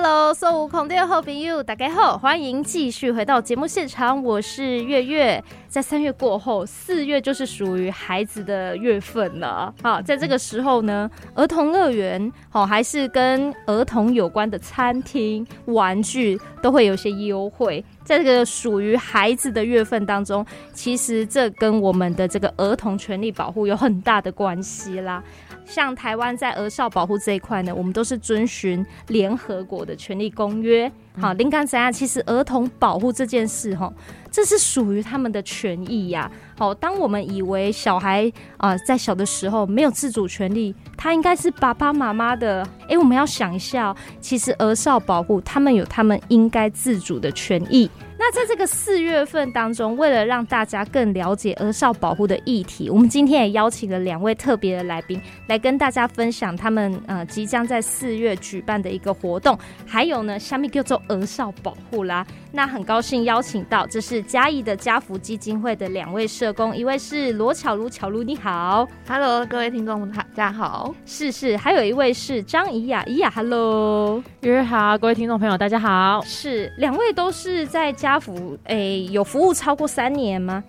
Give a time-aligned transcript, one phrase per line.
[0.00, 5.42] Hello，所有空中好朋友，大家好，欢迎继续回到节目现场，我是月月。
[5.66, 9.74] 在三月过后，四月就是属于孩子的月份了。
[9.82, 17.84] 好，在这个时候呢，儿童乐园，好，还是跟儿童有关的餐厅、玩具，都会有些优惠。
[18.04, 25.22] 在这个属于孩子的月份当中，其实这跟我们的这个儿童权利保护有很大的关系啦。
[25.68, 30.90] 像台湾在儿少保护这一块呢，我们都是遵循联合国的权利公约。
[31.20, 33.92] 好，您刚才啊，其实儿童保护这件事，哈，
[34.30, 36.30] 这是属于他们的权益呀。
[36.56, 42.66] 好，当我们以为小孩啊在小的时候没有自主权利，他应该是爸爸妈妈的。
[42.88, 47.90] 哎，我们要想一下，其实儿少保护他们有他们应该自主的权益。
[48.30, 62.26] 那在这个四月份当中，为了让大家更了解儿少保护的议题，我们今天也邀请了两位特别的来宾来跟大家分享他们呃即将在四月举办的一个活动，还有呢，下面叫做儿少保护啦。
[62.52, 80.62] 那很高兴邀请到，这是嘉义的家福基金会的两位社工，一位是罗巧如，巧如你好，Hello，各位听众大家好，是是，还有一位是张怡雅，怡雅，Hello，月月好，各位听众朋友大家好，是两位都是在家福，诶、欸，有服务超过三年吗？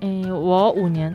[0.00, 1.14] 诶、欸，我五年，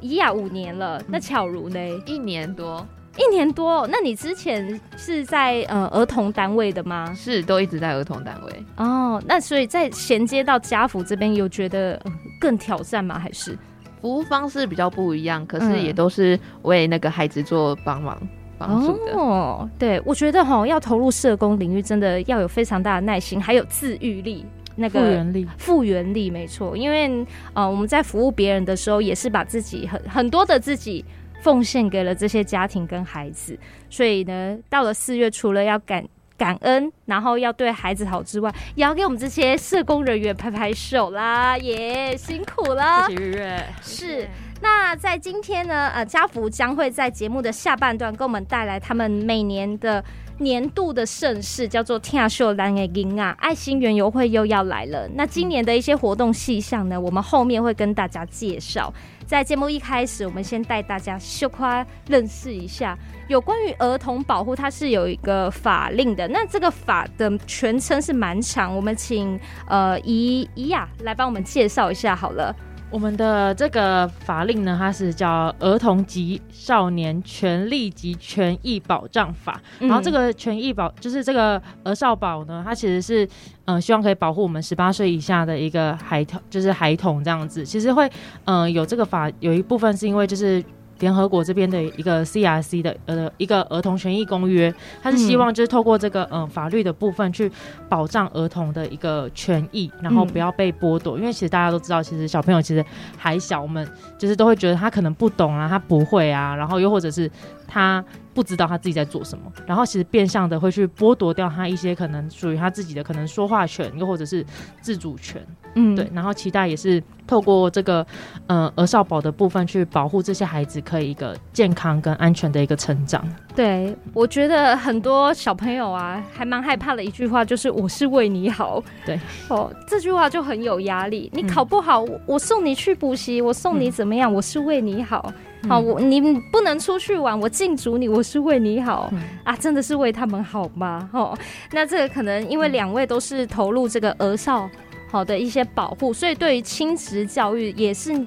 [0.00, 1.78] 怡雅五年了，那巧如呢？
[2.06, 2.86] 一年多。
[3.18, 7.12] 一年多，那你之前是在呃儿童单位的吗？
[7.12, 8.64] 是，都一直在儿童单位。
[8.76, 12.00] 哦，那所以在衔接到家福这边，有觉得
[12.40, 13.18] 更挑战吗？
[13.18, 13.58] 还是
[14.00, 15.44] 服务方式比较不一样？
[15.44, 18.16] 可是也都是为那个孩子做帮忙
[18.56, 19.12] 帮助的。
[19.12, 24.46] 哦，对，我觉得哈，要投入社工领域，真的要有非常大的耐心，还有自愈力，
[24.80, 26.76] 那个复原力，复原力没错。
[26.76, 31.04] 因为呃，我们在服务别人的时候，也是把自己很很多的自己。
[31.42, 33.58] 奉献给了这些家庭跟孩子，
[33.88, 36.04] 所以呢，到了四月，除了要感
[36.36, 43.06] 感恩，然后要对孩子好之外，也要给我们这些社工人员拍拍手啦，耶、yeah，辛苦了。
[43.08, 43.66] 谢谢月月。
[43.80, 44.28] 是，
[44.60, 50.04] 那在今天呢，呃，家福将会在节目的下半段，给我们带来他们每年的
[50.40, 55.08] 年度的盛事，叫做“听秀兰的音啊”，爱心园游会又要来了。
[55.14, 58.92] 那今年的一些活动细项呢，我们后面会跟大家介绍。
[59.26, 66.26] 在节目一开始，我们先带大家秀夸认识一下有关于儿童保护，它是有一个法令的。
[66.26, 72.52] 那这个法的全称是蛮长，我们请呃怡怡雅来帮我们介绍一下好了。
[72.90, 83.24] 我们的这个法令呢，它是叫《儿童及少年权利及权益保障法》，嗯，然后这个权益保就是这个儿少保呢，它其实是
[83.66, 87.64] 嗯、呃，希望可以保护我们十八岁以下的一个孩童，就是孩童这样子。
[87.64, 88.06] 其实会
[88.44, 90.62] 嗯、呃，有这个法，有一部分是因为就是。
[91.00, 94.72] 联合国这边的一个 CRC 的呃一个儿童权益公约，
[95.02, 97.50] 它是希望就是透过这个嗯、呃、法律的部分去
[97.88, 101.18] 保障儿童的一个权益，然后不要被剥夺。
[101.18, 102.84] 因为其实大家都知道，其实小朋友其实
[103.16, 107.30] 还小，我们就是都会觉得他可能不懂啊，他不会啊，然后又或者是
[107.66, 108.04] 他。
[108.32, 114.44] 不知道他自己在做什么，然后其实变相的会去剥夺掉他一些可能属于他自己的可能说话权，又或者是
[114.80, 116.08] 自主权，嗯，对。
[116.14, 118.06] 然后期待也是透过这个
[118.46, 123.24] 呃儿少保的部分去保护这些孩子，可以一个健康跟安全的一个成长。
[123.54, 128.82] 对，我觉得很多小朋友啊，还蛮害怕的一句话就是“我是为你好”。
[129.04, 131.28] 对，哦，这句话就很有压力。
[131.34, 134.32] 你考不好，嗯、我送你去补习，我送你怎么样？
[134.32, 135.32] 嗯、我是为你好。
[135.68, 141.08] 好，我你不能出去玩，我禁足你，我是为你好、嗯、啊，真的是为他们好吗？
[141.12, 141.36] 哦，
[141.72, 144.68] 那这个可能因为两位都是投入这个儿少
[145.10, 148.18] 好的一些保护，所以对于亲子教育也是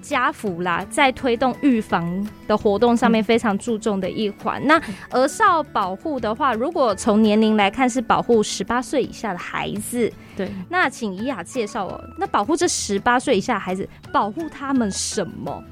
[0.00, 4.64] 家福啦，在推动预防的活动上面非常注重的一环。
[4.64, 4.80] 那
[5.10, 10.12] 儿少保护的话，如果从年龄来看，是保护十八岁以下的孩子。
[10.36, 15.64] 对，那请怡雅介绍哦，那保护这十八岁以下的孩子，保护他们什么？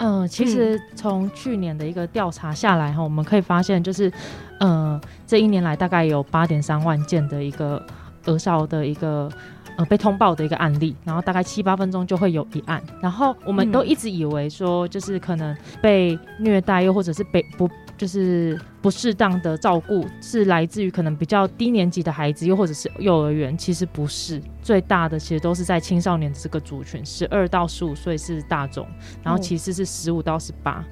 [0.00, 4.10] 嗯、呃，其实从去年的一个调查下来哈、嗯，我们可以发现，就是，
[4.58, 7.80] 呃，这一年来大概有八点三万件的一个
[8.24, 9.30] 额少的一个
[9.76, 17.68] 呃被通报的一个案例，然后大概七八分钟就会有一案，然后我们都一直以为说，就是可能被虐待又或者是被不。
[18.00, 23.54] 就是不适当的照顾，是来自于可能比较低年级的孩子，又或者是幼儿园。
[23.58, 28.86] 其实不是最大的，其实都是在青少年这个族群，十二到十五岁是大众，
[29.22, 30.82] 然后其次是十五到十八。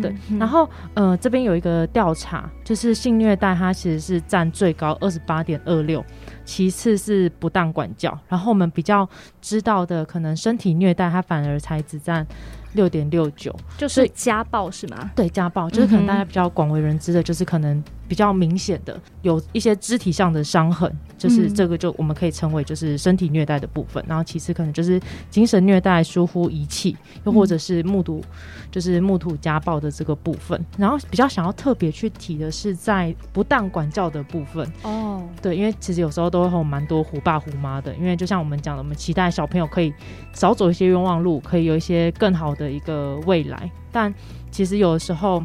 [0.00, 6.02] 对，然后呃，这边有一个调查，就是性虐待，它其实是占最高二十八点二六。
[6.46, 9.06] 其次是不当管教，然后我们比较
[9.42, 12.26] 知道的可能身体虐待，它反而才只占
[12.72, 15.10] 六点六九，就是家暴是吗？
[15.14, 24.04] 对，家暴就是可能大家比较广为人知的，就是可能比较明显的有一些肢体上的伤痕，就是这个就我们可以称为就是身体虐待的部分。
[24.06, 25.00] 然后其次可能就是
[25.30, 28.22] 精神虐待、疏忽遗弃，又或者是目睹
[28.70, 30.62] 就是目睹家暴的这个部分。
[30.76, 39.92] 然后比较想要特别去提的是在不当管教的部分哦，对，因为其实有时候都会有蛮多虎爸虎妈的，因为就像我们讲的，我们期待小朋友可以
[40.32, 42.66] 少走一些冤枉路，可以有一些更好的。
[42.66, 44.12] 一个未来，但
[44.50, 45.42] 其实有的时候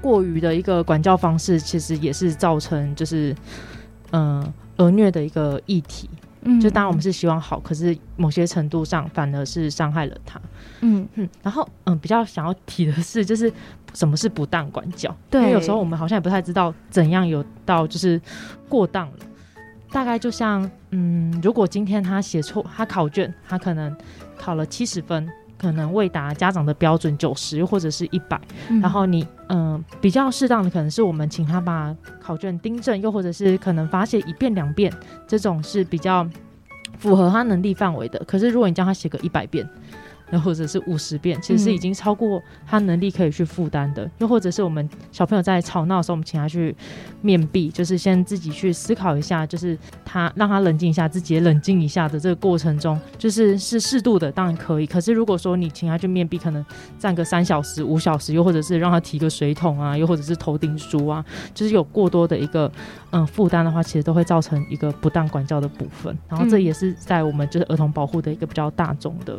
[0.00, 3.36] 过于的一个管教方式，其实也是造成就是
[4.12, 6.08] 嗯儿虐的一个议题。
[6.42, 10.40] 嗯，就当然我们是希望好，可是某些程度上反而是伤害了他。
[10.80, 13.52] 嗯嗯，然后嗯比较想要提的是，就是
[13.92, 15.14] 什么是不当管教？
[15.28, 18.18] 对，因为有时候我们好像也不太知道怎样有到就是
[18.68, 19.14] 过当了。
[19.90, 23.96] 大概就像嗯，如果今天他写错，他考卷他可能
[24.36, 25.28] 考了七十分。
[25.60, 28.40] 可能未达家长的标准九十，或者是一百，
[28.80, 34.92] 然后你嗯、呃、比较适当的可能是我们请他把考卷订正，又或者是可能罚写一遍两遍，
[35.26, 36.24] 这种是比较
[36.96, 38.20] 符合他能力范围的。
[38.24, 39.68] 可是如果你叫他写个一百遍，
[40.30, 44.10] 又或者是五十遍，其实是已经超过他能力可以去负担的。
[44.18, 46.74] 又或者是我们小朋友在吵闹的时候，我们请他去
[47.22, 54.86] 面壁，就是先自己去思考一下，就是他让他冷静一下，自己也冷静一下的这个过程中，就是是适度的，当然可以。
[54.86, 56.64] 可是如果说你请他去面壁，可能
[56.98, 61.24] 站个三小时、五小时，又或者是让他提个水桶啊，又或者是头顶书啊，
[61.54, 62.70] 就是有过多的一个
[63.10, 66.16] 嗯负担的话，其实都会造成一个不当管教的部分。
[66.28, 69.38] 然后这也是在我们就是儿童保护的一个比较大众的。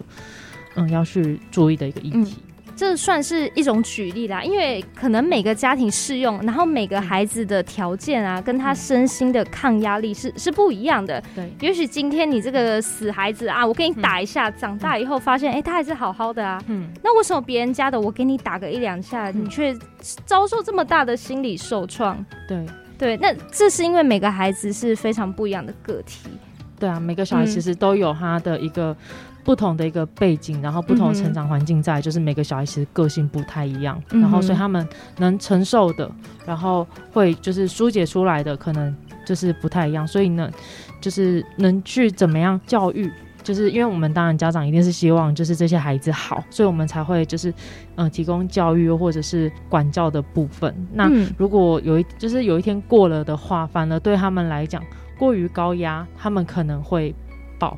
[0.79, 2.27] 嗯，要去注意的一个议题，嗯，
[2.75, 4.41] 这算是一种举例啦。
[4.43, 11.21] 因为可能每个家庭适用，然后每个孩子的条件啊，跟他身心的抗压力是是不一样的。
[11.35, 16.63] 对，也许今天你这个死孩子啊，我给你打一下，嗯，长大以后发现，哎，欸，他还是好好的啊。
[16.67, 19.75] 嗯，那为什么别人家的我给你打个一两下，嗯，你却
[20.25, 22.25] 遭受这么大的心理受创？
[22.47, 22.65] 对
[22.97, 26.29] 对，那这是因为每个孩子是非常不一样的个体。
[26.79, 28.95] 对啊，每个小孩其实都有他的一个。
[29.49, 34.87] 不同的一个背景，然后不同的成长环境在，在、嗯、就是每个小孩其实个性不太一样，嗯、然后所以他们
[35.17, 36.07] 能承受的，
[36.45, 40.07] 然后会就是疏解出来的，可能就是不太一样。
[40.07, 40.51] 所以呢，
[41.01, 43.11] 就是能去怎么样教育，
[43.41, 47.49] 就是因为我们当然家长一定是希望就是这些孩子好，所以我们才会就是
[47.95, 50.71] 嗯、呃、提供教育或者是管教的部分。
[50.93, 51.09] 那
[51.39, 54.83] 如果有一就是有一天过了的话，反而对他们来讲
[55.17, 57.15] 过于高压，他们可能会
[57.57, 57.75] 爆。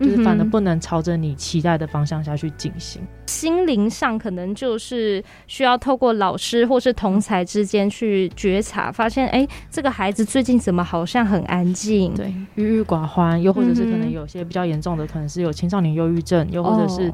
[0.00, 17.12] 就是反而不能朝着你期待的方向下去进行，心灵上可能就是需要透过老师或是同才之间去觉察，发现哎、欸，这个孩子最近怎么好像很安静，对，郁郁寡欢，又或者是可能有些比较严重的，可能是有青少年忧郁症，又或者是。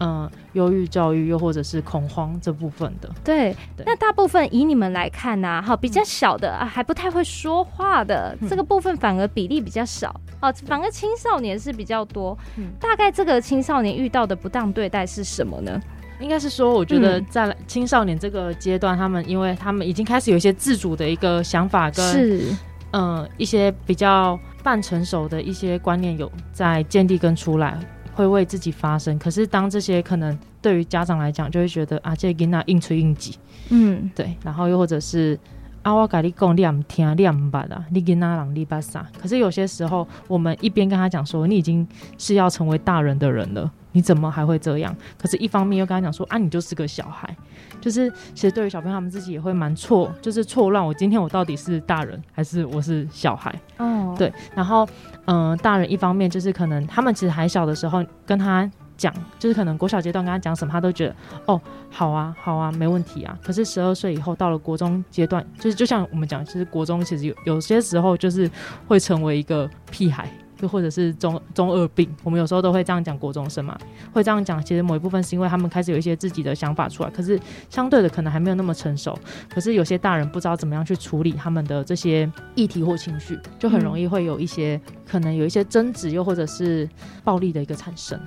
[0.00, 12.36] 嗯，忧郁教育又或者是恐慌这部分的，对，对，那大部分以你们来看呢、啊，哈，比较小的啊，还不太会说话的、嗯、这个部分反而比例比较少，哦，反而青少年是比较多。
[12.56, 15.80] 嗯，大概这个青少年遇到的不当对待是什么呢？
[16.20, 22.54] 应该是说，我觉得在青少年这个阶段，他们因为他们已经开始有一些自主的一个想法跟是
[22.92, 27.78] 嗯一些比较半成熟的一些观念有在建立跟出来。
[28.16, 33.36] 会为自己发声，可是当这些可能对于家长来讲，就会觉得啊，这囡仔硬吹硬挤，
[33.68, 35.38] 嗯，对，然后又或者是
[35.82, 39.06] 啊，我跟你讲，你也不听，你也不捌啦，你囡仔人你捌啥？
[39.20, 44.94] 可是有些时候，我们一边跟他讲说，你已经是要成为大人的人了，你怎么还会这样？
[45.16, 47.34] 可是一方面又跟他讲说，啊，你就是个小孩，
[47.80, 50.86] 就是其实对于小朋友他们自己也会蛮错，就是错乱。
[50.86, 53.54] 我今天我到底是大人还是我是小孩？
[53.78, 54.86] 哦，对，然后。
[55.28, 61.60] 嗯、呃，大人一方面就是可能他们其实还小的时候跟他讲，就是可能国小阶段跟他讲什么，他都觉得哦，
[61.90, 63.36] 好啊，好啊，没问题啊。
[63.42, 68.48] 可是十二岁以后到了国中阶段，就是就像我们讲，其实国中其实有有些时候就是
[68.86, 70.30] 会成为一个屁孩。
[70.56, 73.76] 就或者是中中二病，我们有时候都会这样讲国中生嘛，
[74.12, 74.62] 会这样讲。
[74.64, 79.18] 其实某一部分是因为他们开始有一些自己的想法出来，可是相对的可能还没有那么成熟。
[79.52, 86.88] 可是有些大人不知道怎么样去处理他们的这些议题或情绪，就很容易会有一些、嗯、可能有一些争执，又或者是
[87.22, 88.18] 暴力的一个产生。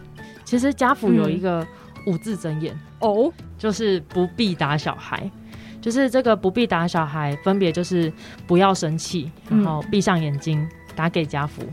[0.45, 1.65] 其实家父有一个
[2.05, 5.29] 五字真言哦，就是不必打小孩，
[5.81, 8.13] 就是这个不必打小孩，分别就是
[8.45, 10.67] 不要生气，然后闭上眼睛。
[10.95, 11.63] 打给家福，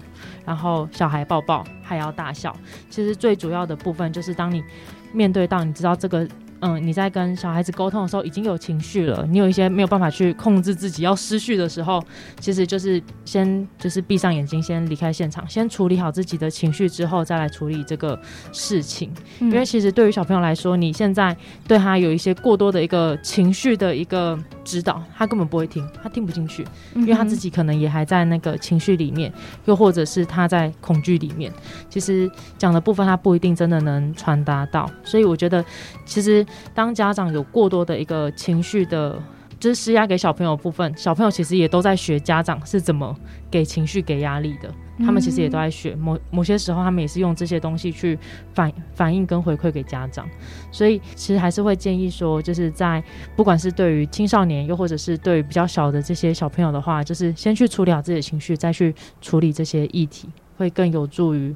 [0.47, 2.57] 然后小孩抱抱还要大笑。
[2.88, 4.65] 其实最主要的部分就是，当你
[5.12, 6.26] 面对到你知道这个，
[6.66, 12.02] 嗯、嗯，你在跟小孩子沟通的时候已经有情绪了，你有一些没有办法去控制自己要失序的时候，
[12.40, 18.18] 其实就是先就是闭上眼睛，先离开现场，先处理好自己的情绪之后，再来处理这个
[18.52, 19.12] 事情。
[19.40, 21.37] 嗯、因为其实对于小朋友来说，你现在
[21.68, 29.32] 对他有一些过多的一个情绪的一个指导，他根本不会听，他听不进去，因为他自己可能也还在那个情绪里面，
[29.66, 31.52] 又或者是他在恐惧里面，
[31.88, 35.64] 其实讲的部分他不一定真的能传达到，所以我觉得
[36.04, 36.44] 其实。
[36.75, 39.20] 当家长有过多的一个情绪的，
[39.58, 43.16] 就是施压给小朋友部分，小朋友其实也都在学家长是怎么
[43.50, 44.72] 给情绪、给压力的。
[44.98, 48.18] 他们其实也都在学，某某些时候他们也是用这些东西去
[48.54, 50.26] 反反应跟回馈给家长。
[50.72, 53.04] 所以其实还是会建议说，就是在
[53.36, 61.54] 不管是对于青少年，又或者是对于比较小的这些小朋友的话，就是先去处理好自己的情绪，再去处理这些议题，会更有助于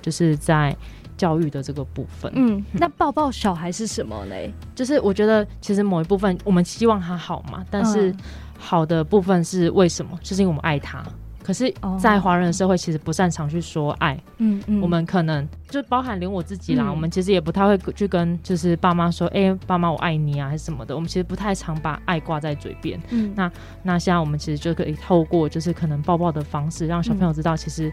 [0.00, 0.76] 就是在。
[1.14, 4.52] 教育的这个部分，嗯，那抱抱小孩是什么嘞？
[4.74, 8.12] 就是我觉得其实某一部分我们希望他好嘛，但是
[8.58, 10.18] 好的部分是为什么？
[10.20, 11.04] 就是因为我们爱他。
[11.44, 14.18] 可是，在华人的社会，其实不擅长去说爱。
[14.38, 20.94] 嗯嗯，我们可能就包含连我自己啦，我们其实也不太会去跟就是爸妈说，哎，爸妈我爱你啊，还是什么的。
[20.94, 23.00] 我们其实不太常把爱挂在嘴边。
[23.10, 23.50] 嗯，那
[23.82, 27.92] 那现在我们其实就可以透过就是可能抱抱的方式，让小朋友知道，其实，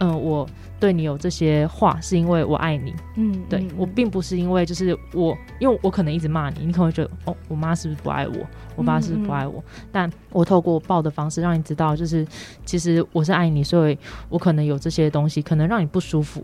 [0.00, 2.94] 嗯，我对你有这些话，是因为我爱你。
[3.16, 8.34] 嗯，对，我并不是因为就是我，因为我可能一直骂你，你可能会觉得，哦，我妈是不是不爱我？
[8.76, 9.62] 我爸是不是不爱我？
[9.92, 12.26] 但我透过抱的方式，让你知道，就是
[12.64, 13.06] 其实。
[13.12, 16.42] 我是爱你，所以我可能有这些东西，可能让你不舒服，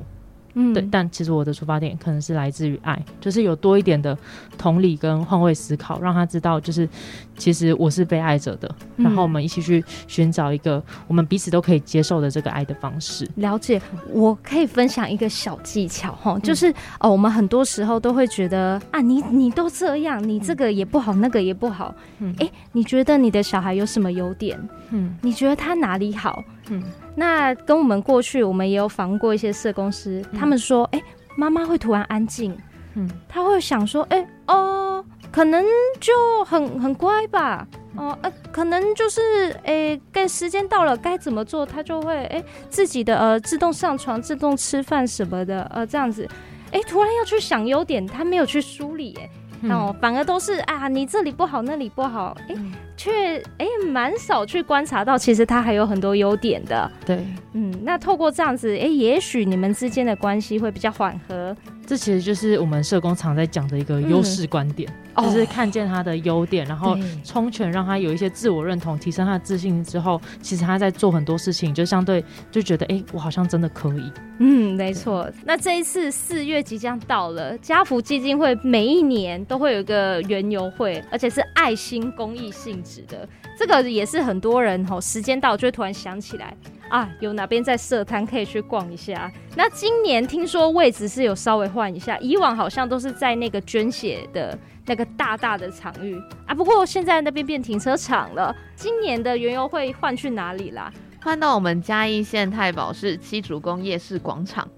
[0.56, 0.82] 嗯，对。
[0.90, 4.16] 但其实我的出发点可能是来自于爱，就是有多一点的
[4.58, 6.88] 同理跟换位思考，让他知道，就是
[7.36, 8.68] 其实我是被爱着的。
[8.96, 13.30] 嗯、然后我们一起去寻找一个我们彼此都可以接受的这个爱的方式。
[13.36, 21.94] 了解，我可以分享一个小技巧哈，就是、嗯、哦，我们很多时候都会觉得啊，你你都这样，你这个也不好，那个也不好。
[22.20, 24.58] 嗯，哎、欸，你觉得你的小孩有什么优点？
[24.90, 26.42] 嗯，你觉得他哪里好？
[26.70, 26.82] 嗯，
[27.14, 31.04] 那跟我们过去，我们也有访问过一些社工师，嗯、他们说，哎、欸，
[31.36, 32.56] 妈妈会突然安静，
[32.94, 35.64] 嗯，他会想说，哎、欸，哦，可能
[36.00, 36.12] 就
[36.44, 46.28] 很很乖吧，哦，呃，可能就是，哎、欸，该时间到了该怎么做，他就会，哎、欸，自己的呃自动上床、自动吃饭什么的，呃，这样子，
[46.72, 49.30] 哎、欸，突然要去想优点，他没有去梳理，哎。
[49.70, 52.60] 哦，反而都是啊，你这里不好，那里不好，哎、欸，
[52.96, 56.90] 却哎蛮少去观察到，其实他还有很多优点的。
[57.04, 61.56] 对，嗯，那透过这样子，哎、欸，也许你们之间的关系会比较缓和。
[61.86, 64.90] 这其实就是我们社工常在讲的一个优势观点。
[64.90, 74.12] 嗯就是看见他的优点，然后充权，让他有一些自我认同，提升他的自信之后，其实他在做很多事情，就相对就觉得，哎、欸，我好像真的可以。
[74.40, 75.26] 嗯，没错。
[75.42, 83.28] 那这一次四月即将到了，家福基金会每一年都会有一个园游会，而且是爱心公益性质的。
[83.58, 86.56] 这个也是很多人吼，时间到就会突然想起来
[86.88, 89.30] 啊，有哪边在设摊可以去逛一下。
[89.56, 94.58] 那今年听说位置是有稍微换一下，以往好像都是在那个捐血的。
[94.88, 96.16] 那个大大的场域
[96.46, 98.54] 啊，不过现在那边变停车场了。
[98.76, 100.92] 今年的园游会换去哪里啦？
[101.20, 104.68] 换到我们嘉义县太保市七主宫夜市广场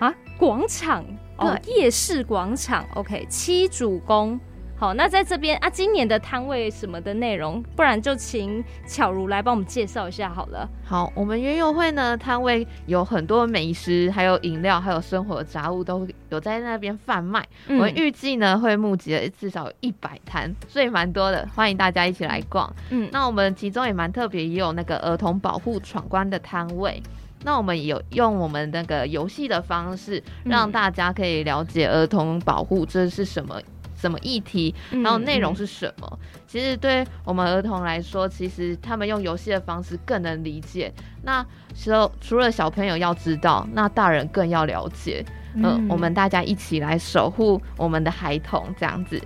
[0.00, 1.04] 啊，广场
[1.38, 2.84] 哦，夜市广场。
[2.96, 4.40] OK，七主宫。
[4.76, 10.68] 好，那在这边啊，今年的摊位什么的内容，不然就请巧如来帮我们介绍一下好了。
[10.84, 17.46] 好，我们园游会呢，摊位有很多美食，还有饮料，还有生活杂物都有在那边贩卖。
[17.68, 22.70] 嗯、我们预计呢会募集了至少一百摊，所以蛮多的，欢迎大家一起来逛。
[22.90, 27.00] 嗯，那我们其中也蛮特别，也有那个儿童保护闯关的摊位。
[27.44, 33.60] 那我们有用我们那个游戏的方式，让大家可以了解儿童保护这是什么。
[34.04, 36.18] 什么议题，然后内容是什么？
[36.46, 40.92] 其实对我们儿童来说，其实他们用游戏的方式更能理解。
[41.22, 41.42] 那
[41.74, 45.24] 时候除了小朋友要知道，那大人更要了解。
[45.54, 49.18] 嗯、呃，我们大家一起来守护我们的孩童，这样子。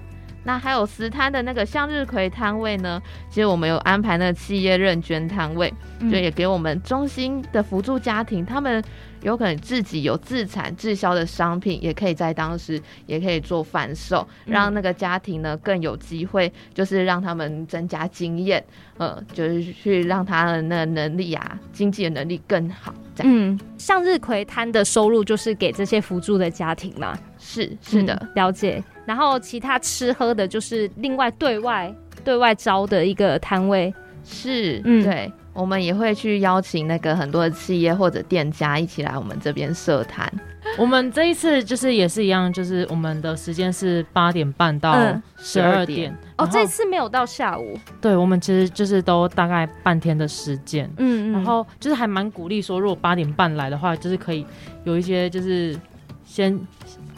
[0.44, 3.02] 那还有实摊的那个向日葵摊位呢？
[3.28, 8.80] 其实我们有安排那个企业认捐摊位，就也给我们中心的辅助家庭，他们。
[9.22, 18.64] 有可能自己有自产自销的商品，也可以在当时也可以做贩售，让那个家庭呢更有机会，就是让他们增加经验，
[18.96, 22.94] 呃，就是去让他的那个能力啊，经济的能力更好。
[23.14, 23.32] 这样。
[23.34, 27.18] 嗯，向日葵摊的收入就是给这些辅助的家庭嘛？
[27.38, 28.82] 是是的，嗯，了解。
[29.04, 31.94] 然后其他吃喝的，就是另外对外
[32.25, 33.92] 对外招的一个摊位。
[34.25, 35.32] 是，嗯，对。
[35.52, 40.33] 我们也会去邀请那个很多的企业或者店家一起来我们这边设谈。
[40.76, 44.95] 我们这一次就是也是一样，就是我们的时间是八点半到
[45.38, 46.12] 十二点。
[46.12, 47.76] 嗯、哦，这次没有到下午。
[48.00, 50.88] 对，我们其实就是都大概半天的时间。
[50.99, 51.33] 嗯嗯。
[51.33, 54.47] 然后就是还蛮鼓励说，如果八点半来的话，就是可以
[54.85, 55.76] 有一些就是
[56.25, 56.59] 先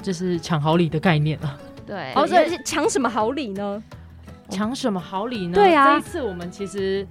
[0.01, 1.59] 就是抢好礼的概念了。
[1.85, 2.13] 对。
[2.15, 3.83] 哦，所以抢什么好礼呢？
[4.49, 5.55] 抢什么好礼呢？
[5.55, 7.07] 对啊，这一次我们其实。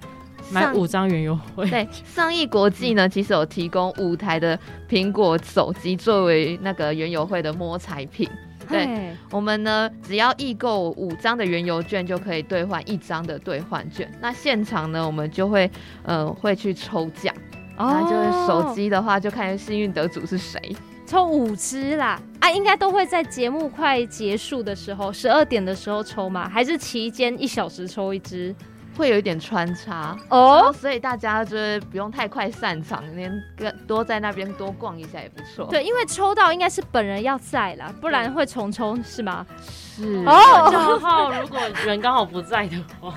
[0.52, 1.68] 买五张园游会。
[1.68, 8.28] 对，上亿国际呢，其实有提供五台的苹果手机作为那个原油会的摸彩品。
[8.68, 14.08] 对，我们呢，只要易购五张的原油券，就可以兑换一张的兑换券。
[14.20, 15.68] 那现场呢，我们就会
[16.04, 17.34] 呃会去抽奖，
[17.76, 20.60] 那就是手机的话，就看幸运得主是谁。
[21.04, 28.54] 抽五支啦，啊，应该都会在节目快结束的时候，十二点的时候抽嘛，还是期间一小时抽一支？
[28.96, 35.66] 会有一点穿插哦，所以大家就是不用太快散场，连跟多在那边多逛一下也不错。
[35.70, 39.46] 对，因为抽到应该是本人要在啦，不然会重抽是吗？
[39.62, 40.70] 是哦。
[40.72, 43.14] 然后如果人刚好不在的话，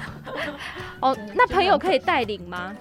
[1.01, 2.75] 哦，那朋友可以带领吗？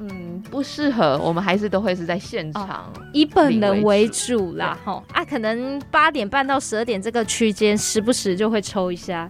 [0.00, 4.78] 嗯，不适合，我们还是都会是在现场，哦、以本人为主啦。
[4.84, 9.28] 吼啊，可能八点半到十二点这个区间，时不时就会抽一下。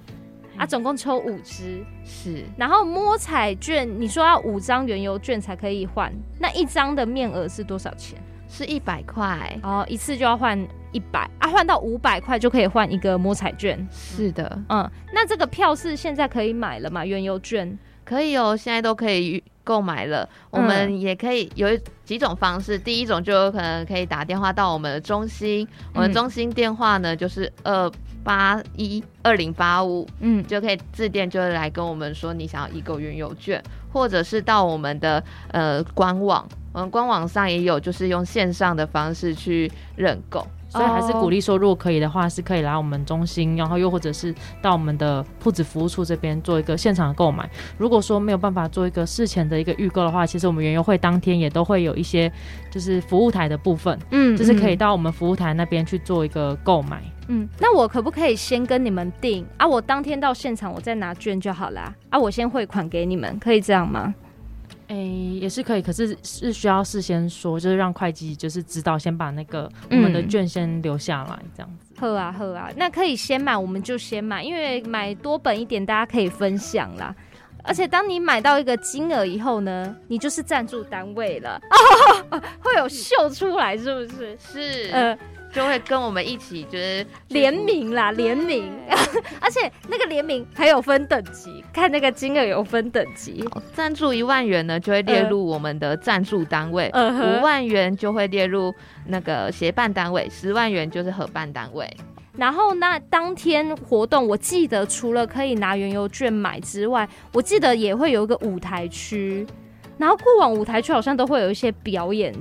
[0.58, 2.44] 啊，总共抽五支，是。
[2.56, 8.18] 然后摸彩券，你说要五张原油券才可以换，那一张的面额是多少钱？
[8.48, 9.58] 是一百块。
[9.62, 10.58] 哦，一次就要换
[10.90, 13.86] 一百啊，换到五百块就可以换一个摸彩券。
[13.90, 17.04] 是的，嗯，那这个票是现在可以买了吗？
[17.04, 20.26] 原油券可以哦，现在都可以购买了。
[20.50, 21.68] 我们也可以有
[22.04, 27.90] 几种方式，第一种就有可能可以打电话到我们的中心，我们中心电话呢就是二。
[28.24, 35.22] 八一二零八五，嗯，就可以致电，就是来跟我们说你想要易购园游券，或者是到我们的
[35.52, 40.46] 呃官网，我们官网上也有，就是用线上的方式去认购。
[40.68, 47.48] 所以还是鼓励说，如果可以的话，是可以来我们中心，然后又或者是到我们的铺子服务处这边做一个现场的购买。
[47.78, 52.30] 如果说没有办法做一个事前的一个预购的话，其实我们园游会当天也都会有一些
[52.70, 57.02] 就是服务台的部分，嗯，就是可以到我们服务台那边去做一个购买。
[57.28, 59.66] 嗯，那我可不可以先跟你们订啊？
[59.66, 61.94] 我当天到现场，我再拿券就好啦。
[62.10, 64.14] 啊，我先汇款给你们，可以这样吗？
[64.88, 71.94] 诶、欸，也是可以，可是是需要事先说，就是让会计就是知道，先把那个我们的券先留下来，这样子。
[72.00, 77.14] 喝、嗯、啊，喝啊，那可以先买，我们就先买，因为买多本一点，大家可以分享啦。
[77.64, 81.60] 而且当你买到一个金额以后呢，你就是赞助单位了，
[82.30, 84.38] 哦， 会有秀出来，是不是？
[84.38, 85.18] 是，呃。
[85.58, 88.72] 就会跟我们一起，就是联名啦，联名，
[89.42, 93.44] 而且那个联名还有分等级，看那个金额有分等级。
[93.74, 98.72] 赞助一万元呢，就会列入我们的赞助单位；五、呃、万元就会列入
[99.08, 101.92] 那个协办单位；十万元就是合办单位。
[102.36, 109.44] 然后那当天活动，我记得除了可以拿原油券买之外，我记得也会有一个舞台区。
[109.96, 112.32] 然后过往舞台区好像都会有一些表演。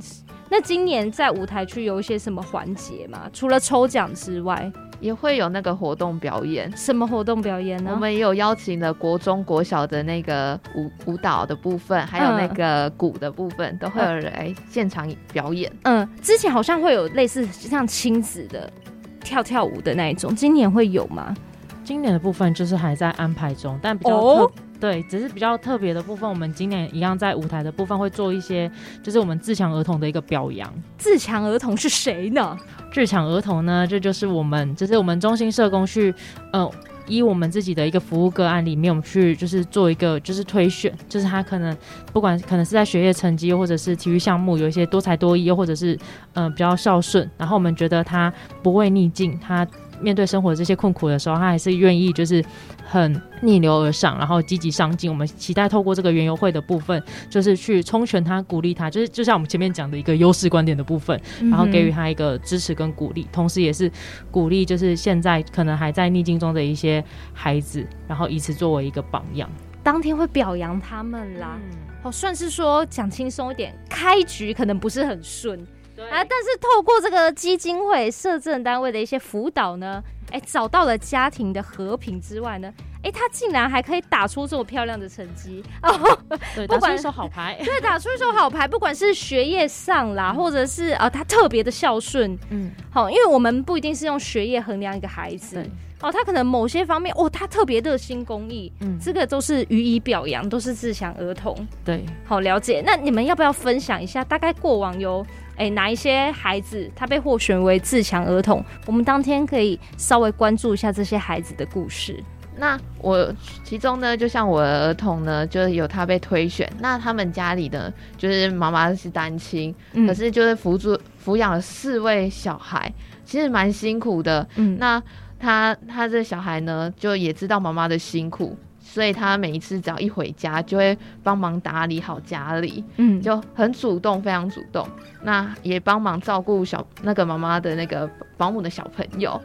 [0.49, 3.29] 那今年在舞台区有一些什么环节吗？
[3.33, 6.71] 除了抽奖之外，也会有那个活动表演。
[6.75, 7.91] 什么活动表演呢？
[7.93, 15.71] 我们也有邀请了国中、国小的那个舞舞蹈的部分，还有那个鼓的部分，嗯、都会有人来现场表演。
[15.83, 18.71] 嗯，之前好像会有类似像亲子的
[19.19, 21.35] 跳跳舞的那一种，今年会有吗？
[21.83, 26.29] 今年的部分就是还在安排中，但比较特、哦、对，只是比较特别的部分。
[26.29, 30.71] 我们今年一样在舞台的部分会做一些，就是我们自强儿童的一个表扬。
[30.97, 32.57] 自强儿童是谁呢？
[32.91, 36.13] 自强儿童呢，这就，是我们，就是我们中心社工去，
[36.51, 36.69] 呃，
[37.07, 41.75] 依我们自己的一个服务个案里面，我们去就是做一个就是推选，就是他可能
[42.13, 45.95] 不管可能是在学业成绩，又或者是体育项目有一些多才多艺，又或者是
[46.33, 49.67] 嗯、呃、比较孝顺，然后我们觉得他不畏逆境，他。
[49.99, 52.39] 面对生活这些困苦的时候，他还是愿意就是
[52.89, 55.11] 很逆流而上，然后积极上进。
[55.11, 63.91] 我们期待透过这个园游会的部分，就是去充全他、鼓励他，就是就像我们前面讲的一个优势观点的部分，然后给予他一个支持跟鼓励，嗯、同时也是
[64.31, 69.49] 鼓励就是现在可能还在逆境中的一些孩子，然后以此作为一个榜样。
[69.83, 71.59] 当天会表扬他们啦，
[72.01, 75.59] 好、嗯、算是说讲轻松一点，开局可能不是很顺。
[76.05, 76.23] 啊！
[76.23, 82.71] 但是透过这个基金会、社政单位的一些辅导呢，哎、欸，找到了家庭的和平之外呢，
[83.03, 85.63] 哎，他竟然还可以打出这么漂亮的成绩。
[85.83, 86.17] 哦！
[86.55, 95.63] 对，打出一手好牌， 对，打出一手好牌，不管是学业上啦，或者是啊，他特别的孝顺，嗯，好，因为我们不一定是用学业衡量一个孩子，
[96.01, 102.83] 哦，他可能某些方面，哦，他特别热心公益，嗯，这个都是予以表扬，都是自强儿童，对，好了解。
[102.85, 105.25] 那你们要不要分享一下，大概过往有
[105.57, 108.63] 哎哪一些孩子他被获选为自强儿童？
[108.85, 112.23] 我们当天可以稍微关注一下这些孩子的故事。
[112.59, 113.31] 那我
[113.63, 116.67] 其中呢，就像我的儿童呢，就是有他被推选。
[116.79, 122.91] 那他们家里呢，就是妈妈是单亲，嗯、可是就是辅助抚养了四位小孩，
[123.23, 124.47] 其实蛮辛苦的。
[124.55, 124.99] 嗯，那
[125.39, 128.57] 他他这小孩呢，就也知道妈妈的辛苦，
[128.97, 134.89] 所以他每一次只要一回家，就会帮忙打理好家里，嗯，就很主动，非常主动。
[135.21, 139.39] 那也帮忙照顾小那个妈妈的那个保姆的小朋友。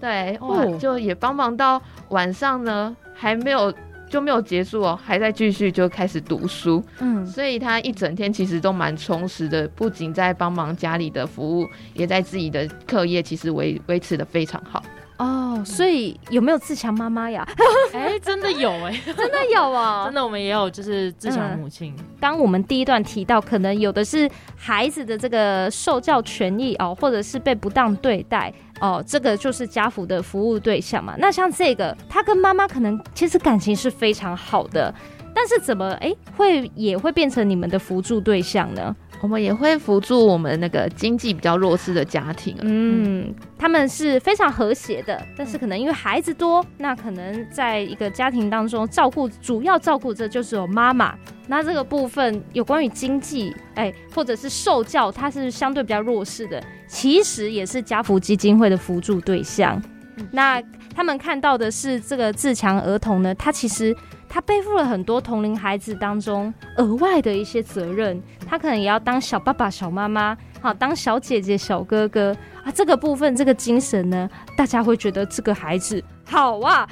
[0.00, 1.78] 对，哇，就也帮忙到
[2.08, 3.70] 晚上呢，还没有
[4.08, 14.82] 就没有结束哦，还在继续就开始读书，嗯，所以他一整天其实都蛮充实的，不仅在帮忙家里的服务，也在自己的课业其实维维持的非常好。
[15.18, 17.46] 哦，所以有没有自强妈妈呀？
[17.94, 21.94] 哎、欸，真的有哎、欸， 真的有啊、哦， 真的我们也有，就是自强母亲。
[22.20, 31.14] 刚、嗯、我们第一段提到，可能有的是孩子的这个受教权益哦，或者是被不当对待哦，这个就是家扶的服务对象嘛。
[31.18, 34.94] 那像这个，他跟妈妈可能其实感情是非常好的，
[35.34, 38.94] 但是怎么哎、欸、会也会变成你们的扶助对象呢？
[39.20, 51.14] 我们也会辅助我们那个经济比较弱势的家庭，嗯，他们是非常和谐的，但是可能因为孩子多，那可能在一个家庭当中照顾主要照顾者就是有妈妈，
[51.48, 59.82] 那这个部分有关于经济，哎，或者是受教，他是相对比较弱势的，其实也是家扶基金会的辅助对象。
[60.30, 60.62] 那
[60.94, 63.96] 他们看到的是这个自强儿童呢，他其实。
[64.36, 72.70] 他背负了很多同龄孩子当中额外的一些责任，他可能也要当小爸爸、小妈妈，好当小姐姐、小哥哥啊。
[72.70, 76.86] 这个部分，这个精神呢，大家会觉得这个孩子好啊，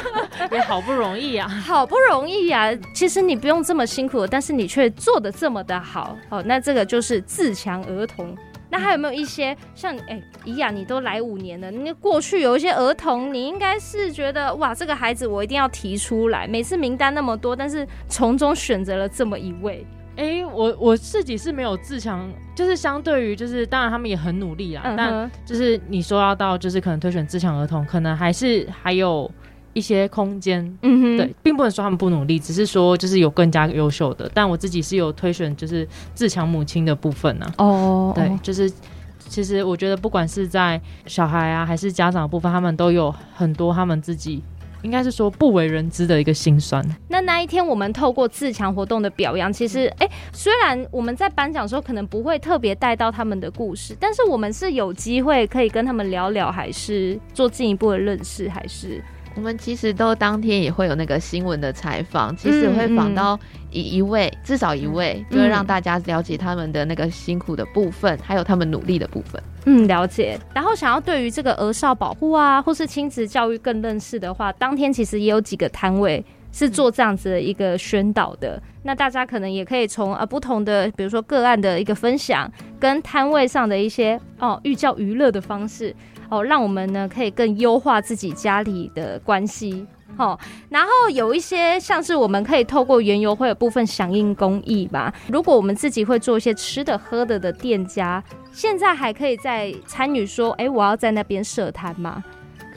[0.52, 2.68] 也好不容易啊，好不容易啊。
[2.94, 8.36] 其实你不用这么辛苦，但是你却做的这么的好，哦，那这个就是自强儿童。
[8.70, 16.46] 那还有没有一些像哎，宜雅，你都来五年了，那过去有一些儿童，你应该是觉得哇，这个孩子我一定要提出来。
[16.46, 19.84] 每次名单那么多，但是从中选择了这么一位。
[20.16, 29.30] 哎、欸，我我自己是没有自强，就是相对于就是，当然他们也很努力啦，嗯、但就是你说要到就是可能推选自强儿童，可能还是还有。
[29.72, 34.30] 一些空间，嗯哼，对，并不能说他们不努力，只是说就是有更加优秀的。
[34.34, 37.64] 但我自己是有推选，就是自强母亲的部分呢、啊。
[37.64, 38.70] 哦，对，就是
[39.18, 44.42] 其实我觉得不管是在小孩啊，还是家长的部分，他们都有很多他们自己
[44.82, 46.84] 应该是说不为人知的一个心酸。
[47.06, 59.00] 那那一天我们透过自强活动的表扬，其实哎、欸，虽然我们在颁奖的时候可能不会特别带到他们的故事，但是我们是有机会可以跟他们聊聊，还是做进一步的认识，还是。
[59.34, 63.38] 我们其实都当天也会有那个新闻的采访，其实会访到
[63.70, 69.42] 一一位，至少一位，就会让大家了解他们的那个辛苦的部分，还有他们努力的部分。
[69.66, 70.38] 嗯，了解。
[70.54, 78.62] 然后想要对于这个儿少保护啊，或是亲子教育更认识的话，当天其实也有几个摊位是做这样子的一个宣导的。
[78.82, 85.94] 那大家可能也可以从呃不同的，比如说个案的一个分享，跟摊位上的一些哦寓教于乐的方式。
[86.30, 89.84] 哦，让我们呢可以更优化自己家里的关系。
[90.16, 95.12] 哦，然后有一些像是我们可以透过原油会有部分响应公益吧。
[95.28, 102.22] 如果我们自己会做一些吃的喝的的店家，现在还可以再参与说，哎，我要在那边设摊吗？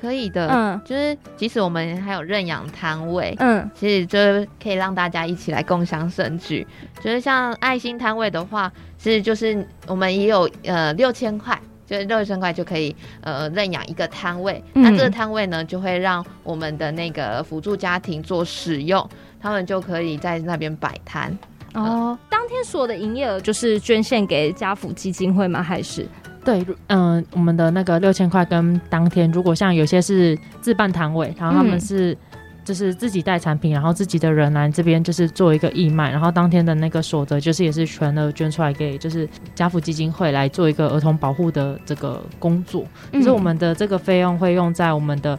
[0.04, 6.68] 可以的，嗯，就是即使我们还有认养摊位，嗯，其实就是可以让大家一起来共享盛举。
[7.00, 11.58] 就是像爱心摊位的话，其实就是我们也有呃六千块。
[11.86, 19.08] 就是六千块就可以呃认养一个摊位，嗯、那这个摊位呢就会让我们的那个辅助家庭做使用，
[19.40, 21.38] 他们就可以在那边摆摊。
[21.74, 25.62] 哦，当天所有的营业额就是捐献给家福基金会吗？
[25.62, 26.08] 还是？
[26.44, 32.14] 对，嗯、呃，我们的那个六千块跟当天如果像有些是自办摊位，然后他们是。
[32.14, 32.18] 嗯
[32.64, 42.84] 就是自己带产品，然后自己的人来这边就是做一个义卖，然后当天的那个所得就是也是全额捐出来给就是家福基金会来做一个儿童保护的这个工作。
[43.12, 45.38] 就、嗯、是我们的这个费用会用在我们的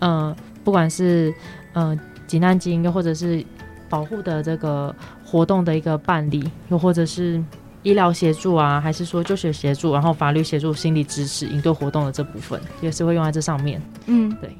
[0.00, 1.32] 呃不管是
[1.72, 3.42] 呃急难金又或者是
[3.88, 7.42] 保护的这个活动的一个办理，又或者是
[7.86, 13.80] 医疗协助啊，还是说就学协助，然后法律协助、心理支持、应对活动的这部分也是会用在这上面。
[14.06, 14.50] 嗯，对。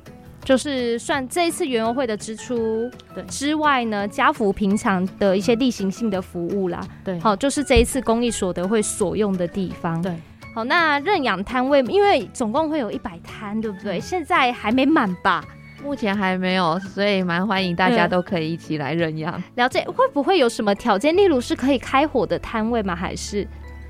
[0.44, 6.80] 就是算这一次园游会的支出对之外呢，家福平常的一些例行性的服务啦。
[7.02, 10.00] 对，好，就是这一次公益所得会所用的地方。
[10.00, 10.14] 对，
[10.54, 13.98] 好，那认养摊位，因为总共会有一百摊，对不对？
[13.98, 15.44] 现在还没满吧？
[15.82, 19.42] 目前还没有，所以蛮欢迎大家都可以一起来认养。
[19.54, 21.16] 了解，会不会有什么条件？
[21.16, 22.96] 例如是可以开火的摊位吗？
[22.96, 23.46] 还是？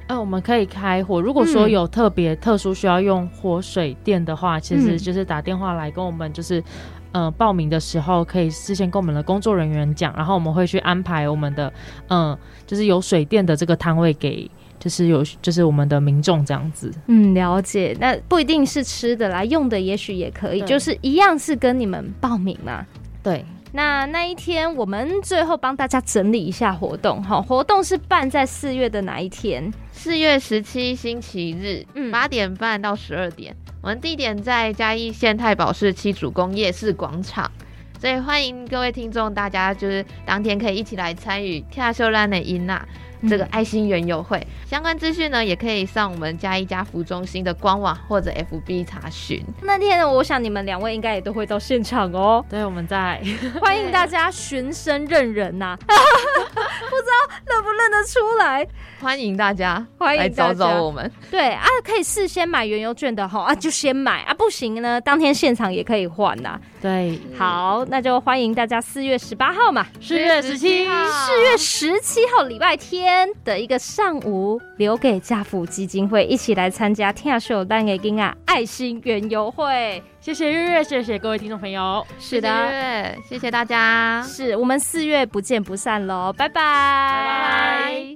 [0.09, 1.20] 呃，我们可以开火。
[1.20, 6.62] 如果说有特别特殊需要用火水电的话，嗯、其实就是打电话来跟我们，就是
[7.12, 11.72] 呃报名的时候可以事先跟我们的工作人员讲，然后我们会去安排我们的
[12.09, 14.49] 嗯、呃，就是有水电的这个摊位给。
[14.87, 16.88] 就是有，就是我们的民众这样子。
[17.09, 17.96] 嗯，了解。
[17.99, 20.61] 那不一定是吃的啦，用的也许也可以。
[20.61, 22.87] 就是一样是跟你们报名嘛。
[23.20, 23.44] 对。
[23.72, 27.42] 那那一天，我们最后帮大家整理一下活动哈。
[27.42, 29.68] 活动是办在四月的哪一天？
[29.90, 33.53] 四月十七星期日，嗯，八点半到十二点。
[33.83, 37.51] 我们地点在嘉义县太保市七主公夜市广场，
[38.01, 42.87] 所以欢迎各位听众，大家就是当天可以一起来参与跳秀兰的音呐。
[43.29, 44.44] 这个爱心园游会。
[44.66, 49.42] 相关资讯呢，也可以上我们嘉一家服中心的官网或者 FB 查询。
[49.62, 52.44] 那天呢，我想你们两位应该也都会到现场哦。
[52.48, 53.22] 对，我们在。
[53.61, 58.66] 欢迎大家寻声认人呐、啊， 不知道认不认得出来？
[59.00, 61.11] 欢迎大家，欢迎来找找我们。
[61.31, 63.42] 对啊，可以事先买原油券的哈。
[63.42, 64.22] 啊，就先买。
[64.22, 66.59] 啊，不行呢，当天现场也可以换呐。
[66.81, 73.06] 对，好，那就欢迎大家四月十八号嘛，四月十七号，四月十七号礼拜天
[73.45, 80.03] 的一个上午，留给家福基金会一起来参加天秀蛋给金啊爱心园游会。
[80.21, 82.05] 谢谢月月，谢谢各位听众朋友。
[82.19, 88.07] 是的，谢谢大家，是我们四月不见不散喽，拜拜，拜拜。